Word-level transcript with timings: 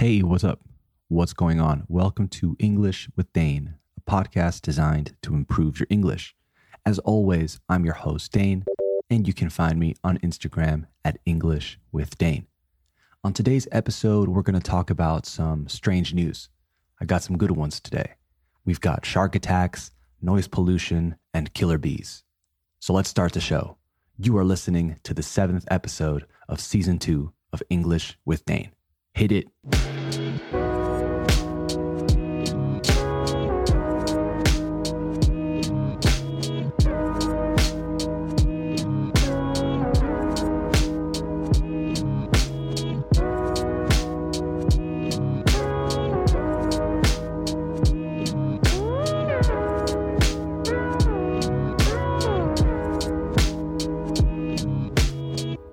Hey, 0.00 0.22
what's 0.22 0.44
up? 0.44 0.60
What's 1.08 1.32
going 1.32 1.58
on? 1.58 1.82
Welcome 1.88 2.28
to 2.28 2.54
English 2.60 3.08
with 3.16 3.32
Dane, 3.32 3.74
a 3.96 4.08
podcast 4.08 4.62
designed 4.62 5.16
to 5.22 5.34
improve 5.34 5.80
your 5.80 5.88
English. 5.90 6.36
As 6.86 7.00
always, 7.00 7.58
I'm 7.68 7.84
your 7.84 7.94
host, 7.94 8.30
Dane, 8.30 8.64
and 9.10 9.26
you 9.26 9.34
can 9.34 9.50
find 9.50 9.76
me 9.76 9.96
on 10.04 10.18
Instagram 10.18 10.86
at 11.04 11.18
English 11.26 11.80
with 11.90 12.16
Dane. 12.16 12.46
On 13.24 13.32
today's 13.32 13.66
episode, 13.72 14.28
we're 14.28 14.42
going 14.42 14.54
to 14.54 14.60
talk 14.60 14.88
about 14.88 15.26
some 15.26 15.66
strange 15.66 16.14
news. 16.14 16.48
I 17.00 17.04
got 17.04 17.24
some 17.24 17.36
good 17.36 17.50
ones 17.50 17.80
today. 17.80 18.14
We've 18.64 18.80
got 18.80 19.04
shark 19.04 19.34
attacks, 19.34 19.90
noise 20.22 20.46
pollution, 20.46 21.16
and 21.34 21.52
killer 21.54 21.76
bees. 21.76 22.22
So 22.78 22.92
let's 22.92 23.08
start 23.08 23.32
the 23.32 23.40
show. 23.40 23.78
You 24.16 24.38
are 24.38 24.44
listening 24.44 25.00
to 25.02 25.12
the 25.12 25.24
seventh 25.24 25.66
episode 25.72 26.24
of 26.48 26.60
season 26.60 27.00
two 27.00 27.32
of 27.52 27.64
English 27.68 28.16
with 28.24 28.44
Dane. 28.44 28.70
Hit 29.18 29.32
it. 29.32 29.48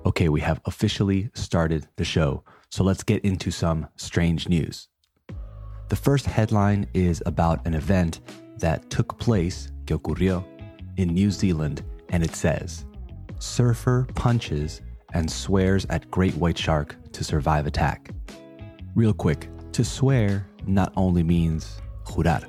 Okay, 0.07 0.29
we 0.29 0.41
have 0.41 0.61
officially 0.65 1.29
started 1.35 1.87
the 1.97 2.05
show, 2.05 2.43
so 2.69 2.83
let's 2.83 3.03
get 3.03 3.23
into 3.23 3.51
some 3.51 3.87
strange 3.95 4.49
news. 4.49 4.87
The 5.89 5.95
first 5.95 6.25
headline 6.25 6.87
is 6.93 7.21
about 7.25 7.65
an 7.67 7.73
event 7.73 8.21
that 8.57 8.89
took 8.89 9.17
place, 9.19 9.71
ocurrió, 9.85 10.43
in 10.97 11.13
New 11.13 11.29
Zealand, 11.31 11.83
and 12.09 12.23
it 12.23 12.35
says 12.35 12.85
Surfer 13.39 14.07
punches 14.15 14.81
and 15.13 15.29
swears 15.29 15.85
at 15.89 16.09
great 16.09 16.35
white 16.35 16.57
shark 16.57 16.95
to 17.13 17.23
survive 17.23 17.67
attack. 17.67 18.09
Real 18.95 19.13
quick, 19.13 19.49
to 19.73 19.83
swear 19.83 20.47
not 20.65 20.91
only 20.95 21.23
means 21.23 21.81
jurar, 22.05 22.43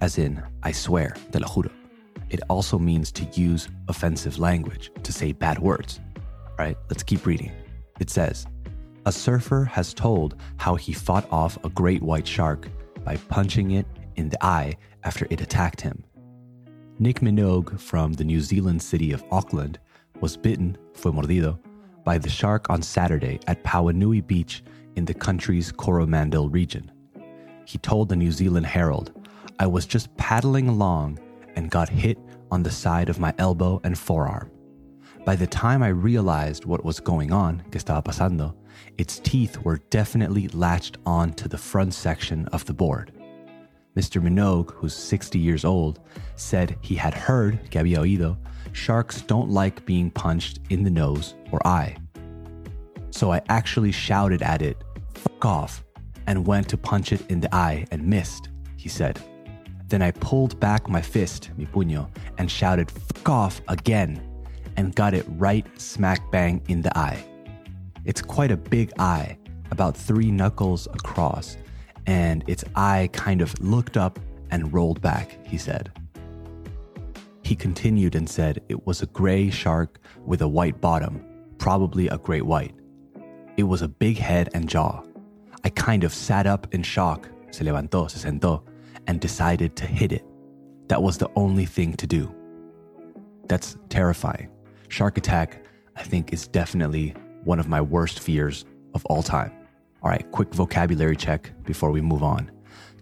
as 0.00 0.18
in 0.18 0.42
I 0.62 0.72
swear, 0.72 1.14
te 1.30 1.38
lo 1.38 1.46
juro. 1.48 1.70
It 2.30 2.40
also 2.48 2.78
means 2.78 3.12
to 3.12 3.24
use 3.38 3.68
offensive 3.88 4.38
language, 4.38 4.90
to 5.02 5.12
say 5.12 5.32
bad 5.32 5.58
words. 5.58 6.00
All 6.46 6.56
right, 6.58 6.76
let's 6.88 7.02
keep 7.02 7.26
reading. 7.26 7.52
It 8.00 8.08
says, 8.08 8.46
a 9.04 9.12
surfer 9.12 9.64
has 9.64 9.94
told 9.94 10.36
how 10.56 10.74
he 10.74 10.92
fought 10.92 11.26
off 11.30 11.58
a 11.64 11.68
great 11.68 12.02
white 12.02 12.26
shark 12.26 12.68
by 13.04 13.16
punching 13.28 13.72
it 13.72 13.86
in 14.16 14.28
the 14.28 14.44
eye 14.44 14.76
after 15.04 15.26
it 15.30 15.40
attacked 15.40 15.80
him. 15.80 16.04
Nick 16.98 17.20
Minogue 17.20 17.80
from 17.80 18.12
the 18.12 18.24
New 18.24 18.40
Zealand 18.40 18.80
city 18.80 19.12
of 19.12 19.24
Auckland 19.30 19.78
was 20.20 20.36
bitten, 20.36 20.76
fue 20.94 21.12
mordido, 21.12 21.58
by 22.04 22.18
the 22.18 22.28
shark 22.28 22.70
on 22.70 22.82
Saturday 22.82 23.40
at 23.46 23.64
Pauanui 23.64 24.24
Beach 24.24 24.62
in 24.96 25.04
the 25.04 25.14
country's 25.14 25.72
Coromandel 25.72 26.48
region. 26.48 26.90
He 27.64 27.78
told 27.78 28.08
the 28.08 28.16
New 28.16 28.30
Zealand 28.30 28.66
Herald, 28.66 29.12
I 29.58 29.66
was 29.66 29.86
just 29.86 30.14
paddling 30.16 30.68
along 30.68 31.18
and 31.56 31.70
got 31.70 31.88
hit 31.88 32.18
on 32.50 32.62
the 32.62 32.70
side 32.70 33.08
of 33.08 33.18
my 33.18 33.34
elbow 33.38 33.80
and 33.84 33.98
forearm. 33.98 34.50
By 35.24 35.36
the 35.36 35.46
time 35.46 35.82
I 35.82 35.88
realized 35.88 36.64
what 36.64 36.84
was 36.84 37.00
going 37.00 37.32
on, 37.32 37.62
que 37.70 37.80
estaba 37.80 38.04
pasando, 38.04 38.54
its 38.98 39.18
teeth 39.18 39.58
were 39.58 39.78
definitely 39.90 40.48
latched 40.48 40.98
on 41.06 41.32
to 41.34 41.48
the 41.48 41.58
front 41.58 41.94
section 41.94 42.46
of 42.48 42.64
the 42.66 42.74
board. 42.74 43.12
Mr. 43.96 44.22
Minogue, 44.22 44.72
who's 44.72 44.94
60 44.94 45.38
years 45.38 45.64
old, 45.64 46.00
said 46.36 46.76
he 46.80 46.94
had 46.94 47.12
heard, 47.12 47.58
que 47.70 47.80
había 47.80 47.98
oído, 47.98 48.36
sharks 48.72 49.20
don't 49.22 49.50
like 49.50 49.84
being 49.84 50.10
punched 50.10 50.60
in 50.70 50.82
the 50.82 50.90
nose 50.90 51.34
or 51.50 51.66
eye. 51.66 51.96
So 53.10 53.32
I 53.32 53.42
actually 53.48 53.92
shouted 53.92 54.40
at 54.42 54.62
it, 54.62 54.82
fuck 55.14 55.44
off, 55.44 55.84
and 56.26 56.46
went 56.46 56.68
to 56.70 56.78
punch 56.78 57.12
it 57.12 57.28
in 57.30 57.40
the 57.40 57.54
eye 57.54 57.86
and 57.90 58.06
missed, 58.06 58.48
he 58.76 58.88
said. 58.88 59.20
Then 59.88 60.00
I 60.00 60.10
pulled 60.12 60.58
back 60.58 60.88
my 60.88 61.02
fist, 61.02 61.50
mi 61.58 61.66
puño, 61.66 62.08
and 62.38 62.50
shouted, 62.50 62.90
fuck 62.90 63.28
off 63.28 63.60
again, 63.68 64.26
and 64.78 64.94
got 64.94 65.12
it 65.12 65.26
right 65.28 65.66
smack 65.78 66.30
bang 66.32 66.62
in 66.68 66.80
the 66.80 66.96
eye. 66.96 67.22
It's 68.04 68.20
quite 68.20 68.50
a 68.50 68.56
big 68.56 68.92
eye, 68.98 69.38
about 69.70 69.96
three 69.96 70.30
knuckles 70.30 70.86
across, 70.86 71.56
and 72.06 72.42
its 72.48 72.64
eye 72.74 73.08
kind 73.12 73.40
of 73.40 73.58
looked 73.60 73.96
up 73.96 74.18
and 74.50 74.72
rolled 74.72 75.00
back, 75.00 75.38
he 75.46 75.56
said. 75.56 75.92
He 77.42 77.54
continued 77.54 78.14
and 78.14 78.28
said 78.28 78.62
it 78.68 78.86
was 78.86 79.02
a 79.02 79.06
gray 79.06 79.50
shark 79.50 80.00
with 80.24 80.42
a 80.42 80.48
white 80.48 80.80
bottom, 80.80 81.24
probably 81.58 82.08
a 82.08 82.18
great 82.18 82.44
white. 82.44 82.74
It 83.56 83.64
was 83.64 83.82
a 83.82 83.88
big 83.88 84.18
head 84.18 84.48
and 84.54 84.68
jaw. 84.68 85.02
I 85.64 85.68
kind 85.68 86.02
of 86.02 86.12
sat 86.12 86.46
up 86.46 86.74
in 86.74 86.82
shock, 86.82 87.28
se 87.50 87.64
levantó, 87.64 88.10
se 88.10 88.28
sentó, 88.28 88.62
and 89.06 89.20
decided 89.20 89.76
to 89.76 89.86
hit 89.86 90.12
it. 90.12 90.24
That 90.88 91.02
was 91.02 91.18
the 91.18 91.30
only 91.36 91.66
thing 91.66 91.94
to 91.94 92.06
do. 92.06 92.34
That's 93.46 93.76
terrifying. 93.88 94.48
Shark 94.88 95.18
attack, 95.18 95.64
I 95.96 96.02
think, 96.02 96.32
is 96.32 96.48
definitely 96.48 97.14
one 97.44 97.58
of 97.58 97.68
my 97.68 97.80
worst 97.80 98.20
fears 98.20 98.64
of 98.94 99.04
all 99.06 99.22
time. 99.22 99.52
All 100.02 100.10
right, 100.10 100.30
quick 100.32 100.52
vocabulary 100.54 101.16
check 101.16 101.52
before 101.64 101.90
we 101.90 102.00
move 102.00 102.22
on. 102.22 102.50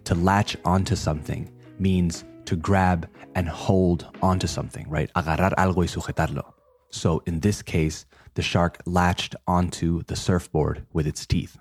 To 0.05 0.15
latch 0.15 0.57
onto 0.65 0.95
something 0.95 1.51
means 1.79 2.25
to 2.45 2.55
grab 2.55 3.07
and 3.35 3.47
hold 3.47 4.07
onto 4.21 4.47
something, 4.47 4.89
right? 4.89 5.11
Agarrar 5.15 5.53
algo 5.55 5.77
y 5.77 5.85
sujetarlo. 5.85 6.53
So 6.89 7.23
in 7.25 7.39
this 7.39 7.61
case, 7.61 8.05
the 8.33 8.41
shark 8.41 8.81
latched 8.85 9.35
onto 9.47 10.03
the 10.03 10.15
surfboard 10.15 10.85
with 10.93 11.07
its 11.07 11.25
teeth. 11.25 11.57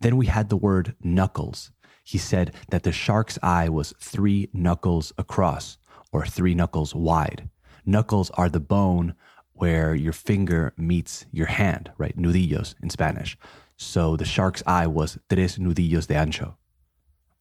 Then 0.00 0.16
we 0.16 0.26
had 0.26 0.48
the 0.48 0.56
word 0.56 0.94
knuckles. 1.02 1.70
He 2.04 2.18
said 2.18 2.54
that 2.70 2.82
the 2.82 2.92
shark's 2.92 3.38
eye 3.42 3.68
was 3.68 3.94
three 4.00 4.48
knuckles 4.52 5.12
across 5.18 5.78
or 6.12 6.24
three 6.24 6.54
knuckles 6.54 6.94
wide. 6.94 7.48
Knuckles 7.84 8.30
are 8.30 8.48
the 8.48 8.60
bone 8.60 9.14
where 9.58 9.94
your 9.94 10.12
finger 10.12 10.72
meets 10.76 11.26
your 11.32 11.46
hand, 11.46 11.90
right? 11.98 12.16
Nudillos 12.16 12.74
in 12.82 12.90
Spanish. 12.90 13.36
So 13.76 14.16
the 14.16 14.24
shark's 14.24 14.62
eye 14.66 14.86
was 14.86 15.18
tres 15.28 15.58
nudillos 15.58 16.06
de 16.06 16.14
ancho. 16.14 16.54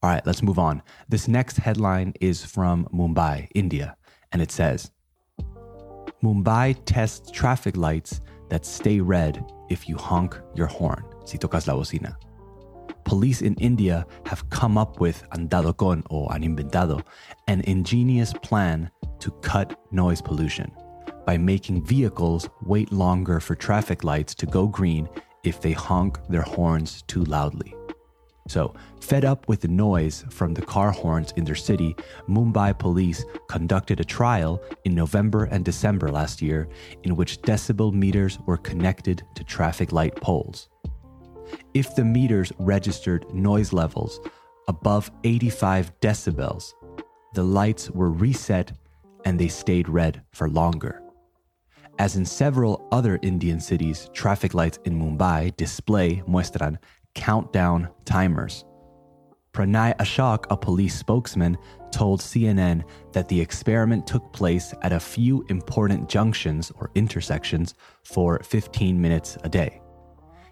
All 0.04 0.12
right, 0.12 0.26
let's 0.26 0.44
move 0.44 0.60
on. 0.60 0.82
This 1.10 1.28
next 1.28 1.58
headline 1.58 2.14
is 2.20 2.46
from 2.46 2.88
Mumbai, 2.94 3.48
India, 3.56 3.96
and 4.32 4.42
it 4.42 4.52
says 4.52 4.92
Mumbai 6.24 6.76
tests 6.86 7.32
traffic 7.32 7.78
lights 7.78 8.22
that 8.50 8.66
stay 8.66 9.00
red 9.00 9.44
if 9.70 9.88
you 9.90 9.96
honk 9.98 10.40
your 10.56 10.68
horn, 10.68 11.04
si 11.26 11.38
tocas 11.38 11.68
la 11.68 11.74
bocina. 11.74 12.16
Police 13.04 13.42
in 13.42 13.56
India 13.56 14.06
have 14.26 14.50
come 14.50 14.78
up 14.78 15.00
with, 15.00 15.24
andado 15.32 15.76
con 15.76 16.04
o 16.10 16.28
han 16.28 16.44
inventado, 16.44 17.02
an 17.48 17.62
ingenious 17.62 18.34
plan 18.34 18.92
to 19.20 19.32
cut 19.42 19.80
noise 19.92 20.22
pollution 20.22 20.72
by 21.28 21.38
making 21.38 21.84
vehicles 21.84 22.50
wait 22.64 22.90
longer 22.94 23.42
for 23.42 23.54
traffic 23.54 24.06
lights 24.06 24.34
to 24.34 24.46
go 24.46 24.66
green 24.66 25.10
if 25.44 25.60
they 25.60 25.74
honk 25.74 26.18
their 26.30 26.42
horns 26.42 27.02
too 27.04 27.26
loudly. 27.26 27.76
So, 28.48 28.74
fed 29.02 29.26
up 29.26 29.46
with 29.50 29.60
the 29.60 29.68
noise 29.68 30.24
from 30.30 30.54
the 30.54 30.62
car 30.62 30.90
horns 30.90 31.34
in 31.36 31.44
their 31.44 31.54
city, 31.54 31.98
Mumbai 32.30 32.80
police 32.80 33.26
conducted 33.50 34.00
a 34.00 34.06
trial 34.06 34.62
in 34.86 34.96
November 34.96 35.44
and 35.44 35.66
December 35.66 36.08
last 36.08 36.42
year 36.42 36.70
in 37.04 37.18
which 37.18 37.42
decibel 37.42 37.92
meters 37.92 38.40
were 38.46 38.56
connected 38.56 39.22
to 39.36 39.44
traffic 39.44 39.92
light 39.92 40.16
poles. 40.16 40.70
If 41.74 41.94
the 41.94 42.06
meters 42.06 42.54
registered 42.58 43.34
noise 43.34 43.74
levels 43.74 44.22
above 44.70 45.12
85 45.26 46.00
decibels, 46.00 46.74
the 47.34 47.44
lights 47.44 47.92
were 47.92 48.12
reset 48.12 48.72
and 49.26 49.38
they 49.38 49.50
stayed 49.50 49.90
red 49.90 50.22
for 50.32 50.48
longer. 50.50 51.02
As 52.00 52.16
in 52.16 52.26
several 52.26 52.88
other 52.92 53.18
Indian 53.24 53.60
cities, 53.60 54.10
traffic 54.14 54.54
lights 54.54 54.78
in 54.86 55.00
Mumbai 55.00 55.56
display, 55.58 56.22
muestran, 56.28 56.78
countdown 57.16 57.90
timers. 58.06 58.64
Pranay 59.52 59.98
Ashok, 59.98 60.46
a 60.52 60.58
police 60.58 60.96
spokesman, 60.96 61.58
told 61.92 62.22
CNN 62.22 62.84
that 63.14 63.28
the 63.28 63.42
experiment 63.42 64.06
took 64.06 64.32
place 64.32 64.72
at 64.84 64.94
a 64.94 65.00
few 65.00 65.44
important 65.50 66.08
junctions 66.08 66.72
or 66.76 66.92
intersections 66.94 67.74
for 68.04 68.40
15 68.44 69.02
minutes 69.02 69.36
a 69.44 69.50
day. 69.50 69.82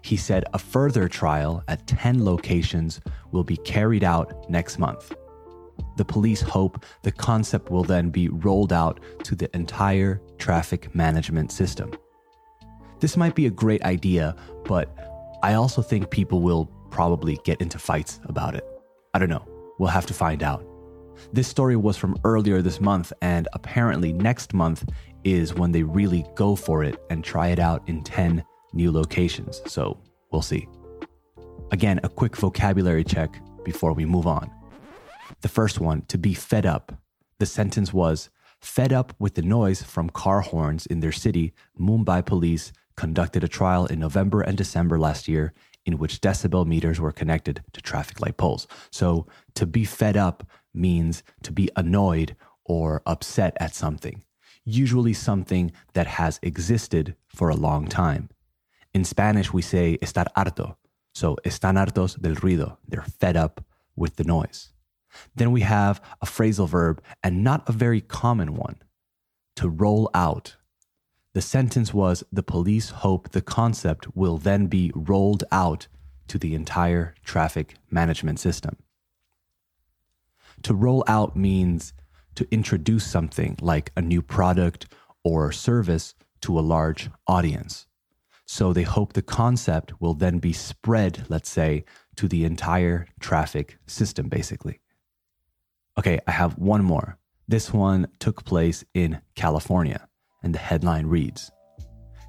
He 0.02 0.16
said 0.16 0.44
a 0.52 0.58
further 0.58 1.08
trial 1.08 1.62
at 1.68 1.86
10 1.86 2.24
locations 2.24 3.00
will 3.30 3.44
be 3.44 3.56
carried 3.58 4.02
out 4.02 4.50
next 4.50 4.80
month. 4.80 5.14
The 5.96 6.04
police 6.04 6.40
hope 6.40 6.84
the 7.02 7.12
concept 7.12 7.70
will 7.70 7.84
then 7.84 8.10
be 8.10 8.28
rolled 8.28 8.72
out 8.72 9.00
to 9.24 9.34
the 9.34 9.54
entire 9.56 10.20
traffic 10.38 10.94
management 10.94 11.52
system. 11.52 11.92
This 13.00 13.16
might 13.16 13.34
be 13.34 13.46
a 13.46 13.50
great 13.50 13.82
idea, 13.82 14.34
but 14.64 14.96
I 15.42 15.54
also 15.54 15.82
think 15.82 16.10
people 16.10 16.40
will 16.40 16.66
probably 16.90 17.38
get 17.44 17.60
into 17.60 17.78
fights 17.78 18.20
about 18.24 18.54
it. 18.54 18.64
I 19.14 19.18
don't 19.18 19.28
know. 19.28 19.46
We'll 19.78 19.90
have 19.90 20.06
to 20.06 20.14
find 20.14 20.42
out. 20.42 20.64
This 21.32 21.48
story 21.48 21.76
was 21.76 21.96
from 21.96 22.16
earlier 22.24 22.62
this 22.62 22.80
month, 22.80 23.12
and 23.22 23.48
apparently 23.52 24.12
next 24.12 24.54
month 24.54 24.88
is 25.24 25.54
when 25.54 25.72
they 25.72 25.82
really 25.82 26.24
go 26.34 26.54
for 26.56 26.84
it 26.84 26.96
and 27.10 27.24
try 27.24 27.48
it 27.48 27.58
out 27.58 27.86
in 27.88 28.02
10 28.02 28.44
new 28.72 28.92
locations. 28.92 29.62
So 29.66 29.98
we'll 30.30 30.42
see. 30.42 30.68
Again, 31.72 32.00
a 32.02 32.08
quick 32.08 32.36
vocabulary 32.36 33.04
check 33.04 33.40
before 33.64 33.92
we 33.92 34.04
move 34.04 34.26
on. 34.26 34.50
The 35.46 35.52
first 35.62 35.78
one, 35.78 36.02
to 36.08 36.18
be 36.18 36.34
fed 36.34 36.66
up. 36.66 36.90
The 37.38 37.46
sentence 37.46 37.92
was 37.92 38.30
Fed 38.60 38.92
up 38.92 39.14
with 39.20 39.34
the 39.36 39.42
noise 39.42 39.80
from 39.80 40.10
car 40.10 40.40
horns 40.40 40.86
in 40.86 40.98
their 40.98 41.12
city, 41.12 41.52
Mumbai 41.78 42.26
police 42.26 42.72
conducted 42.96 43.44
a 43.44 43.54
trial 43.58 43.86
in 43.86 44.00
November 44.00 44.40
and 44.40 44.58
December 44.58 44.98
last 44.98 45.28
year 45.28 45.54
in 45.84 45.98
which 45.98 46.20
decibel 46.20 46.66
meters 46.66 46.98
were 46.98 47.12
connected 47.12 47.62
to 47.74 47.80
traffic 47.80 48.20
light 48.20 48.36
poles. 48.36 48.66
So, 48.90 49.28
to 49.54 49.66
be 49.66 49.84
fed 49.84 50.16
up 50.16 50.42
means 50.74 51.22
to 51.44 51.52
be 51.52 51.70
annoyed 51.76 52.34
or 52.64 53.02
upset 53.06 53.56
at 53.60 53.72
something, 53.72 54.24
usually 54.64 55.12
something 55.12 55.70
that 55.92 56.08
has 56.08 56.40
existed 56.42 57.14
for 57.28 57.50
a 57.50 57.62
long 57.68 57.86
time. 57.86 58.30
In 58.92 59.04
Spanish, 59.04 59.52
we 59.52 59.62
say 59.62 59.96
estar 60.02 60.26
harto. 60.36 60.74
So, 61.14 61.36
están 61.44 61.76
hartos 61.76 62.20
del 62.20 62.34
ruido. 62.34 62.78
They're 62.88 63.12
fed 63.20 63.36
up 63.36 63.64
with 63.94 64.16
the 64.16 64.24
noise. 64.24 64.72
Then 65.34 65.52
we 65.52 65.62
have 65.62 66.00
a 66.20 66.26
phrasal 66.26 66.68
verb, 66.68 67.02
and 67.22 67.42
not 67.44 67.68
a 67.68 67.72
very 67.72 68.00
common 68.00 68.54
one, 68.54 68.76
to 69.56 69.68
roll 69.68 70.10
out. 70.14 70.56
The 71.34 71.42
sentence 71.42 71.92
was 71.92 72.24
The 72.32 72.42
police 72.42 72.90
hope 72.90 73.30
the 73.30 73.42
concept 73.42 74.16
will 74.16 74.38
then 74.38 74.66
be 74.66 74.90
rolled 74.94 75.44
out 75.52 75.88
to 76.28 76.38
the 76.38 76.54
entire 76.54 77.14
traffic 77.24 77.76
management 77.90 78.40
system. 78.40 78.76
To 80.62 80.74
roll 80.74 81.04
out 81.06 81.36
means 81.36 81.92
to 82.36 82.48
introduce 82.50 83.06
something 83.06 83.56
like 83.60 83.92
a 83.96 84.02
new 84.02 84.22
product 84.22 84.86
or 85.24 85.52
service 85.52 86.14
to 86.42 86.58
a 86.58 86.60
large 86.60 87.10
audience. 87.26 87.86
So 88.46 88.72
they 88.72 88.84
hope 88.84 89.12
the 89.12 89.22
concept 89.22 90.00
will 90.00 90.14
then 90.14 90.38
be 90.38 90.52
spread, 90.52 91.26
let's 91.28 91.50
say, 91.50 91.84
to 92.16 92.28
the 92.28 92.44
entire 92.44 93.08
traffic 93.20 93.78
system, 93.86 94.28
basically. 94.28 94.80
Okay, 95.98 96.20
I 96.26 96.30
have 96.30 96.58
one 96.58 96.84
more. 96.84 97.16
This 97.48 97.72
one 97.72 98.06
took 98.18 98.44
place 98.44 98.84
in 98.92 99.18
California, 99.34 100.06
and 100.42 100.54
the 100.54 100.58
headline 100.58 101.06
reads 101.06 101.50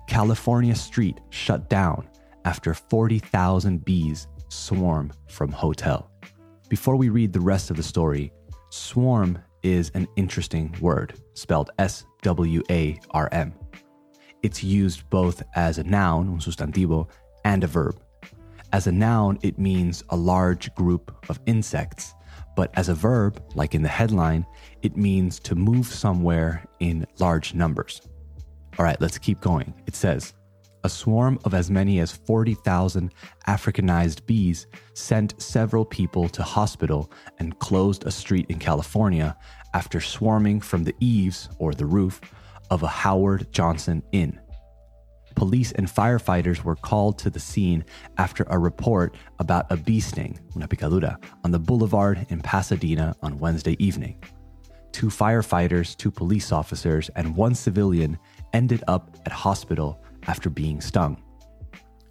California 0.08 0.74
street 0.74 1.20
shut 1.32 1.70
down 1.70 2.08
after 2.46 2.74
40,000 2.74 3.84
bees 3.84 4.28
swarm 4.48 5.12
from 5.28 5.52
hotel. 5.52 6.10
Before 6.70 6.96
we 6.96 7.10
read 7.10 7.34
the 7.34 7.42
rest 7.42 7.70
of 7.70 7.76
the 7.76 7.84
story, 7.84 8.32
swarm 8.70 9.38
is 9.64 9.92
an 9.96 10.08
interesting 10.16 10.74
word, 10.80 11.16
spelled 11.34 11.72
S 11.78 12.06
W 12.22 12.64
A 12.70 12.98
R 13.12 13.28
M. 13.34 13.54
It's 14.44 14.64
used 14.64 15.10
both 15.10 15.44
as 15.56 15.78
a 15.78 15.84
noun, 15.84 16.30
un 16.30 16.40
sustantivo, 16.40 17.10
and 17.44 17.66
a 17.66 17.68
verb. 17.68 18.00
As 18.72 18.88
a 18.88 18.94
noun, 18.94 19.40
it 19.42 19.60
means 19.60 20.04
a 20.10 20.16
large 20.16 20.74
group 20.76 21.14
of 21.30 21.40
insects 21.48 22.14
but 22.58 22.72
as 22.74 22.90
a 22.90 22.96
verb, 22.96 23.40
like 23.54 23.76
in 23.76 23.84
the 23.84 23.88
headline, 23.88 24.44
it 24.82 24.98
means 24.98 25.40
to 25.42 25.54
move 25.54 25.86
somewhere 25.86 26.66
in 26.80 27.06
large 27.20 27.54
numbers. 27.54 28.02
All 28.80 28.84
right, 28.84 29.00
let's 29.00 29.20
keep 29.20 29.40
going. 29.42 29.76
It 29.86 29.96
says, 29.96 30.34
a 30.84 30.90
swarm 30.90 31.38
of 31.46 31.54
as 31.54 31.70
many 31.70 32.00
as 32.00 32.12
40,000 32.12 33.14
Africanized 33.48 34.26
bees 34.26 34.66
sent 34.96 35.40
several 35.40 35.86
people 35.86 36.28
to 36.30 36.42
hospital 36.42 37.12
and 37.38 37.60
closed 37.60 38.08
a 38.08 38.12
street 38.12 38.48
in 38.50 38.58
California 38.58 39.38
after 39.76 40.02
swarming 40.02 40.60
from 40.60 40.84
the 40.84 40.96
eaves 41.00 41.50
or 41.60 41.74
the 41.74 41.86
roof 41.86 42.20
of 42.72 42.82
a 42.82 42.88
Howard 42.88 43.54
Johnson 43.54 44.02
Inn 44.14 44.40
police 45.38 45.72
and 45.74 45.88
firefighters 45.88 46.64
were 46.64 46.76
called 46.76 47.20
to 47.20 47.30
the 47.30 47.40
scene 47.40 47.86
after 48.18 48.44
a 48.50 48.58
report 48.58 49.16
about 49.38 49.72
a 49.72 49.78
bee 49.78 50.00
sting, 50.00 50.40
una 50.56 50.68
picadura, 50.68 51.16
on 51.44 51.52
the 51.52 51.60
boulevard 51.60 52.26
in 52.30 52.42
Pasadena 52.42 53.16
on 53.22 53.38
Wednesday 53.38 53.76
evening. 53.78 54.18
Two 54.92 55.08
firefighters, 55.08 55.96
two 55.96 56.10
police 56.10 56.52
officers, 56.52 57.10
and 57.16 57.36
one 57.36 57.54
civilian 57.54 58.18
ended 58.54 58.84
up 58.88 59.16
at 59.28 59.32
hospital 59.32 60.02
after 60.26 60.50
being 60.50 60.82
stung. 60.82 61.22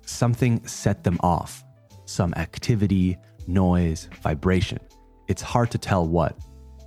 Something 0.03 0.65
set 0.65 1.03
them 1.03 1.19
off 1.21 1.65
some 2.05 2.33
activity, 2.35 3.19
noise, 3.49 4.09
vibration. 4.23 4.79
It's 5.27 5.43
hard 5.43 5.73
to 5.73 5.79
tell 5.79 6.07
what, 6.07 6.39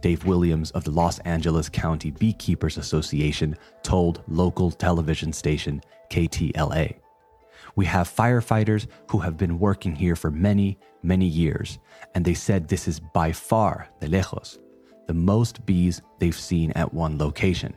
Dave 0.01 0.23
Williams 0.23 0.71
of 0.71 0.85
the 0.85 0.91
Los 0.91 1.19
Angeles 1.19 1.67
County 1.67 2.11
Beekeepers 2.11 2.77
Association 2.77 3.57
told 3.83 4.23
local 4.29 4.71
television 4.71 5.33
station 5.33 5.81
KTLA. 6.09 6.95
We 7.75 7.85
have 7.85 8.13
firefighters 8.13 8.87
who 9.09 9.19
have 9.19 9.37
been 9.37 9.59
working 9.59 9.95
here 9.95 10.15
for 10.15 10.31
many, 10.31 10.77
many 11.03 11.25
years, 11.25 11.79
and 12.15 12.25
they 12.25 12.33
said 12.33 12.67
this 12.67 12.87
is 12.87 12.99
by 12.99 13.31
far, 13.31 13.87
de 14.01 14.07
lejos, 14.07 14.59
the 15.07 15.13
most 15.13 15.65
bees 15.65 16.01
they've 16.19 16.35
seen 16.35 16.71
at 16.71 16.93
one 16.93 17.17
location. 17.17 17.73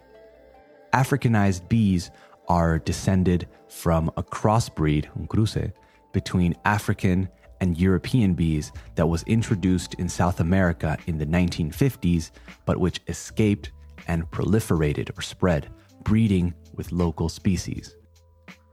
Africanized 0.93 1.69
bees 1.69 2.11
are 2.49 2.79
descended 2.79 3.49
from 3.69 4.11
a 4.17 4.23
crossbreed, 4.23 5.07
un 5.17 5.27
cruce, 5.27 5.73
between 6.13 6.55
African 6.65 7.29
and 7.61 7.79
European 7.79 8.35
bees 8.35 8.73
that 8.97 9.07
was 9.07 9.23
introduced 9.23 9.95
in 9.95 10.09
South 10.09 10.41
America 10.41 10.99
in 11.07 11.17
the 11.17 11.27
1950s, 11.27 12.33
but 12.67 12.79
which 12.79 13.01
escaped 13.09 13.71
and 14.09 14.29
proliferated 14.31 15.17
or 15.17 15.23
spread, 15.23 15.71
breeding 16.03 16.53
with 16.75 16.91
local 16.93 17.29
species. 17.29 17.95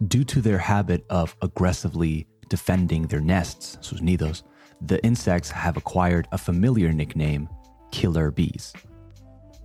Due 0.07 0.23
to 0.23 0.41
their 0.41 0.57
habit 0.57 1.05
of 1.09 1.35
aggressively 1.41 2.25
defending 2.47 3.05
their 3.07 3.19
nests, 3.19 3.77
sus 3.81 3.99
nidos, 3.99 4.43
the 4.79 5.03
insects 5.03 5.51
have 5.51 5.75
acquired 5.75 6.25
a 6.31 6.37
familiar 6.37 6.93
nickname, 6.93 7.49
killer 7.91 8.31
bees. 8.31 8.71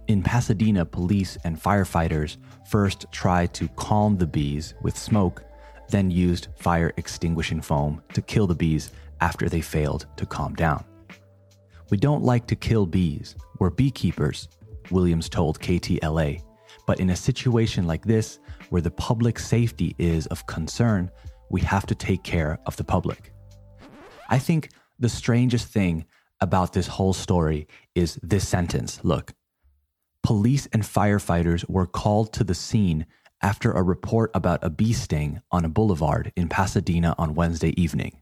In 0.08 0.24
Pasadena, 0.24 0.84
police 0.84 1.38
and 1.44 1.62
firefighters 1.62 2.38
first 2.68 3.06
tried 3.12 3.54
to 3.54 3.68
calm 3.76 4.18
the 4.18 4.26
bees 4.26 4.74
with 4.82 4.98
smoke, 4.98 5.44
then 5.88 6.10
used 6.10 6.48
fire 6.56 6.92
extinguishing 6.96 7.60
foam 7.60 8.02
to 8.12 8.20
kill 8.20 8.48
the 8.48 8.56
bees 8.56 8.90
after 9.20 9.48
they 9.48 9.60
failed 9.60 10.06
to 10.16 10.26
calm 10.26 10.52
down. 10.54 10.84
We 11.90 11.96
don't 11.96 12.24
like 12.24 12.48
to 12.48 12.56
kill 12.56 12.86
bees. 12.86 13.36
We're 13.60 13.70
beekeepers, 13.70 14.48
Williams 14.90 15.28
told 15.28 15.60
KTLA. 15.60 16.42
But 16.86 16.98
in 16.98 17.10
a 17.10 17.16
situation 17.16 17.86
like 17.86 18.04
this, 18.04 18.40
where 18.74 18.82
the 18.82 18.90
public 18.90 19.38
safety 19.38 19.94
is 19.98 20.26
of 20.26 20.48
concern, 20.48 21.08
we 21.48 21.60
have 21.60 21.86
to 21.86 21.94
take 21.94 22.24
care 22.24 22.58
of 22.66 22.74
the 22.74 22.82
public. 22.82 23.32
I 24.28 24.40
think 24.40 24.70
the 24.98 25.08
strangest 25.08 25.68
thing 25.68 26.06
about 26.40 26.72
this 26.72 26.88
whole 26.88 27.12
story 27.12 27.68
is 27.94 28.18
this 28.20 28.48
sentence 28.48 28.98
look, 29.04 29.32
police 30.24 30.66
and 30.72 30.82
firefighters 30.82 31.70
were 31.70 31.86
called 31.86 32.32
to 32.32 32.42
the 32.42 32.56
scene 32.56 33.06
after 33.40 33.70
a 33.70 33.80
report 33.80 34.32
about 34.34 34.64
a 34.64 34.70
bee 34.70 34.92
sting 34.92 35.40
on 35.52 35.64
a 35.64 35.68
boulevard 35.68 36.32
in 36.34 36.48
Pasadena 36.48 37.14
on 37.16 37.36
Wednesday 37.36 37.80
evening. 37.80 38.20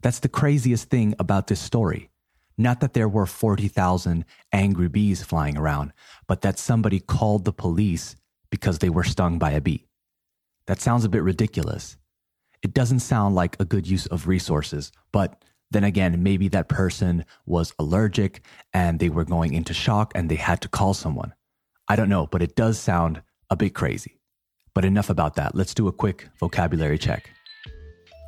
That's 0.00 0.20
the 0.20 0.30
craziest 0.30 0.88
thing 0.88 1.14
about 1.18 1.48
this 1.48 1.60
story. 1.60 2.08
Not 2.56 2.80
that 2.80 2.94
there 2.94 3.10
were 3.10 3.26
40,000 3.26 4.24
angry 4.54 4.88
bees 4.88 5.22
flying 5.22 5.58
around, 5.58 5.92
but 6.26 6.40
that 6.40 6.58
somebody 6.58 6.98
called 6.98 7.44
the 7.44 7.52
police 7.52 8.16
because 8.56 8.78
they 8.78 8.88
were 8.88 9.04
stung 9.04 9.38
by 9.38 9.50
a 9.50 9.60
bee. 9.60 9.86
That 10.66 10.80
sounds 10.80 11.04
a 11.04 11.10
bit 11.10 11.22
ridiculous. 11.22 11.98
It 12.62 12.72
doesn't 12.72 13.00
sound 13.00 13.34
like 13.34 13.54
a 13.60 13.66
good 13.66 13.86
use 13.86 14.06
of 14.06 14.26
resources, 14.26 14.92
but 15.12 15.44
then 15.70 15.84
again, 15.84 16.22
maybe 16.22 16.48
that 16.48 16.70
person 16.70 17.26
was 17.44 17.74
allergic 17.78 18.40
and 18.72 18.98
they 18.98 19.10
were 19.10 19.26
going 19.26 19.52
into 19.52 19.74
shock 19.74 20.12
and 20.14 20.30
they 20.30 20.36
had 20.36 20.62
to 20.62 20.68
call 20.68 20.94
someone. 20.94 21.34
I 21.86 21.96
don't 21.96 22.08
know, 22.08 22.26
but 22.26 22.40
it 22.40 22.56
does 22.56 22.78
sound 22.78 23.22
a 23.50 23.56
bit 23.56 23.74
crazy. 23.74 24.20
But 24.74 24.86
enough 24.86 25.10
about 25.10 25.34
that. 25.34 25.54
Let's 25.54 25.74
do 25.74 25.86
a 25.88 25.92
quick 25.92 26.28
vocabulary 26.40 26.96
check. 26.96 27.30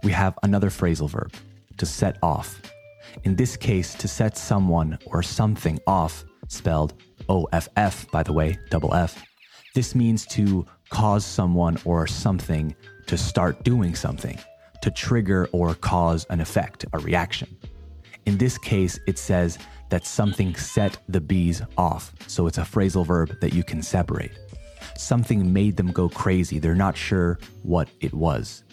We 0.05 0.13
have 0.13 0.39
another 0.43 0.69
phrasal 0.69 1.09
verb 1.09 1.33
to 1.79 1.87
set 1.87 2.19
off. 2.23 2.61
In 3.25 3.35
this 3.35 3.57
case, 3.57 3.95
to 3.95 4.09
set 4.09 4.37
someone 4.37 4.99
or 5.07 5.23
something 5.23 5.79
off, 5.87 6.23
spelled 6.49 6.93
OFF, 7.31 8.11
by 8.11 8.23
the 8.23 8.35
way, 8.35 8.59
double 8.71 8.93
F, 8.95 9.25
this 9.79 9.95
means 9.95 10.27
to 10.27 10.67
cause 10.89 11.25
someone 11.25 11.79
or 11.85 12.05
something 12.05 12.75
to 13.07 13.17
start 13.17 13.63
doing 13.63 13.95
something, 13.95 14.37
to 14.83 14.91
trigger 14.91 15.49
or 15.53 15.73
cause 15.77 16.27
an 16.31 16.41
effect, 16.41 16.85
a 16.95 16.99
reaction. 16.99 17.57
In 18.27 18.37
this 18.39 18.59
case, 18.59 18.99
it 19.07 19.21
says 19.21 19.57
that 19.91 20.05
something 20.05 20.53
set 20.57 20.99
the 21.09 21.21
bees 21.21 21.63
off, 21.77 22.13
so 22.27 22.49
it's 22.49 22.59
a 22.59 22.63
phrasal 22.63 23.07
verb 23.07 23.39
that 23.41 23.53
you 23.53 23.63
can 23.63 23.81
separate. 23.81 24.33
Something 24.97 25.53
made 25.53 25.77
them 25.77 25.93
go 25.93 26.09
crazy, 26.09 26.59
they're 26.59 26.75
not 26.75 26.97
sure 26.97 27.39
what 27.63 27.89
it 28.01 28.13
was. 28.13 28.65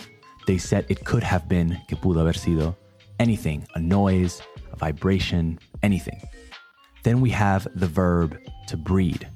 They 0.48 0.58
said 0.58 0.88
it 0.90 1.06
could 1.06 1.22
have 1.22 1.48
been, 1.48 1.80
que 1.88 2.00
pudo 2.00 2.18
haber 2.18 2.34
sido, 2.34 2.76
anything, 3.20 3.68
a 3.76 3.80
noise, 3.80 4.42
a 4.74 4.76
vibration, 4.76 5.60
anything. 5.84 6.20
Then 7.04 7.22
we 7.22 7.30
have 7.30 7.68
the 7.76 7.86
verb 7.86 8.40
to 8.70 8.76
breed. 8.76 9.30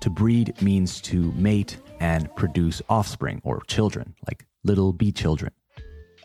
To 0.00 0.10
breed 0.10 0.60
means 0.62 1.00
to 1.02 1.32
mate 1.32 1.76
and 2.00 2.34
produce 2.34 2.80
offspring 2.88 3.40
or 3.44 3.60
children, 3.66 4.14
like 4.26 4.46
little 4.64 4.92
bee 4.92 5.12
children. 5.12 5.52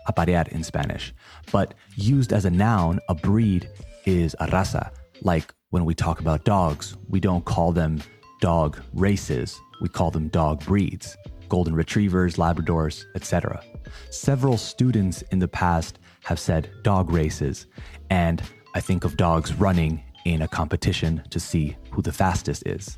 Aparear 0.08 0.46
in 0.51 0.63
Spanish. 0.63 1.13
But 1.51 1.74
used 1.96 2.32
as 2.32 2.46
a 2.46 2.50
noun, 2.50 3.00
a 3.10 3.15
breed 3.15 3.70
is 4.05 4.36
a 4.39 4.48
raza. 4.48 4.91
Like 5.22 5.53
when 5.72 5.84
we 5.84 5.94
talk 5.94 6.20
about 6.20 6.46
dogs, 6.46 6.96
we 7.10 7.20
don't 7.20 7.44
call 7.44 7.72
them 7.72 8.01
dog 8.39 8.79
races, 8.94 9.60
we 9.82 9.89
call 9.89 10.12
them 10.12 10.29
dog 10.29 10.63
breeds 10.63 11.17
golden 11.50 11.75
retrievers, 11.75 12.38
Labradors, 12.38 13.05
etc. 13.15 13.63
Several 14.10 14.58
students 14.58 15.22
in 15.32 15.39
the 15.39 15.48
past 15.48 16.00
have 16.24 16.39
said 16.39 16.70
dog 16.84 17.12
races, 17.12 17.67
and 18.10 18.41
I 18.74 18.82
think 18.82 19.03
of 19.03 19.17
dogs 19.17 19.53
running 19.53 20.03
in 20.25 20.41
a 20.41 20.48
competition 20.48 21.24
to 21.29 21.39
see 21.39 21.77
who 21.91 22.01
the 22.01 22.12
fastest 22.12 22.63
is. 22.65 22.98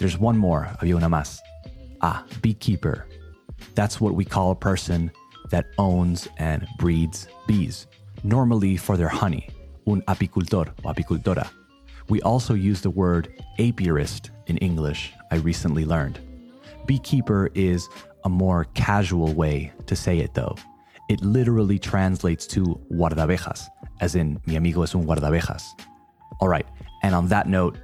There's 0.00 0.16
one 0.16 0.38
more, 0.38 0.66
había 0.80 0.96
una 0.96 1.10
más. 1.10 1.40
Ah, 2.00 2.24
beekeeper. 2.40 3.04
That's 3.74 4.00
what 4.00 4.14
we 4.14 4.24
call 4.24 4.50
a 4.50 4.56
person 4.56 5.10
that 5.50 5.66
owns 5.76 6.26
and 6.38 6.66
breeds 6.78 7.28
bees, 7.46 7.86
normally 8.24 8.78
for 8.78 8.96
their 8.96 9.10
honey, 9.10 9.50
un 9.86 10.00
apicultor 10.08 10.72
o 10.82 10.88
apicultora. 10.88 11.50
We 12.08 12.22
also 12.22 12.54
use 12.54 12.80
the 12.80 12.88
word 12.88 13.28
apiarist 13.58 14.30
in 14.46 14.56
English, 14.56 15.12
I 15.30 15.36
recently 15.36 15.84
learned. 15.84 16.18
Beekeeper 16.86 17.50
is 17.54 17.86
a 18.24 18.30
more 18.30 18.64
casual 18.72 19.34
way 19.34 19.70
to 19.84 19.94
say 19.94 20.20
it, 20.20 20.32
though. 20.32 20.56
It 21.10 21.20
literally 21.20 21.78
translates 21.78 22.46
to 22.46 22.80
guardabejas, 22.90 23.68
as 24.00 24.14
in, 24.14 24.40
mi 24.46 24.56
amigo 24.56 24.82
es 24.82 24.94
un 24.94 25.04
guardabejas. 25.04 25.62
All 26.40 26.48
right, 26.48 26.66
and 27.02 27.14
on 27.14 27.28
that 27.28 27.48
note, 27.48 27.76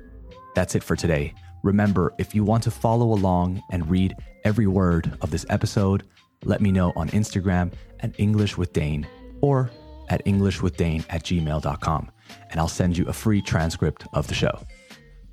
that's 0.54 0.75
it 0.75 0.82
for 0.82 0.96
today. 0.96 1.35
Remember, 1.66 2.14
if 2.16 2.32
you 2.32 2.44
want 2.44 2.62
to 2.62 2.70
follow 2.70 3.12
along 3.12 3.61
and 3.73 3.90
read 3.90 4.14
every 4.44 4.68
word 4.68 5.18
of 5.20 5.32
this 5.32 5.44
episode, 5.50 6.04
let 6.44 6.61
me 6.61 6.70
know 6.70 6.92
on 6.94 7.08
Instagram 7.08 7.73
at 7.99 8.14
English 8.20 8.56
with 8.56 8.73
Dane 8.73 9.04
or 9.40 9.73
at 10.08 10.25
EnglishWithDane 10.26 11.04
at 11.11 11.25
gmail.com, 11.25 12.11
and 12.50 12.61
I'll 12.61 12.68
send 12.68 12.96
you 12.96 13.04
a 13.08 13.12
free 13.12 13.42
transcript 13.42 14.06
of 14.12 14.28
the 14.28 14.35
show. 14.35 14.61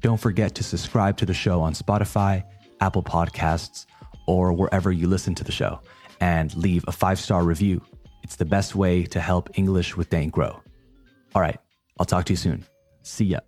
Don't 0.02 0.20
forget 0.20 0.56
to 0.56 0.64
subscribe 0.64 1.18
to 1.18 1.28
the 1.28 1.36
show 1.36 1.62
on 1.62 1.74
Spotify 1.74 2.44
Apple 2.82 3.04
Podcasts, 3.04 3.86
or 4.28 4.52
wherever 4.54 4.92
you 4.92 5.08
listen 5.08 5.36
to 5.36 5.44
the 5.44 5.52
show, 5.52 5.82
and 6.20 6.56
leave 6.58 6.84
a 6.88 6.92
five 6.92 7.20
star 7.20 7.44
review. 7.44 7.80
It's 8.24 8.38
the 8.38 8.46
best 8.46 8.74
way 8.74 9.04
to 9.04 9.20
help 9.20 9.52
English 9.54 9.96
with 9.96 10.10
Dane 10.10 10.32
grow. 10.32 10.60
All 11.36 11.44
right, 11.44 11.60
I'll 12.00 12.08
talk 12.08 12.26
to 12.26 12.34
you 12.34 12.38
soon. 12.38 12.66
See 13.04 13.26
ya. 13.26 13.40